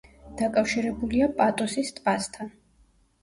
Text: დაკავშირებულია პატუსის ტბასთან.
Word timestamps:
დაკავშირებულია 0.37 1.27
პატუსის 1.41 1.93
ტბასთან. 1.99 2.49